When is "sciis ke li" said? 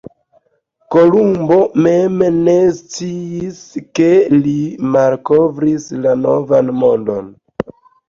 2.79-4.57